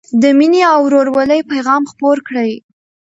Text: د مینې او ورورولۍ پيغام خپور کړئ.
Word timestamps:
د 0.21 0.23
مینې 0.37 0.61
او 0.73 0.79
ورورولۍ 0.85 1.41
پيغام 1.51 1.83
خپور 1.91 2.17
کړئ. 2.27 2.51